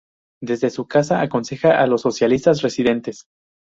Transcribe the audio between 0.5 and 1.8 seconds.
su casa, aconseja